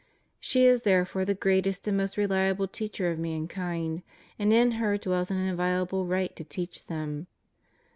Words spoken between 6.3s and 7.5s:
to teach them.